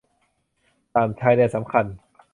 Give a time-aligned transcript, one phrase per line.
[0.93, 1.85] ด่านชายแดนสำคัญ